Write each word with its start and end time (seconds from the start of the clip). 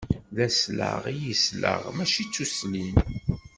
D 0.35 0.37
aslaɣ 0.45 1.01
i 1.13 1.15
yesleɣ, 1.25 1.81
mačči 1.95 2.23
tuslin. 2.33 2.95